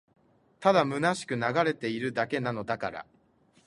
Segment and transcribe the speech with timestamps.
[0.59, 3.05] ただ空しく流れているだけなのだから